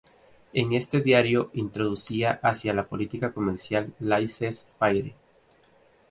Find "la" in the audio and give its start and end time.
2.73-2.87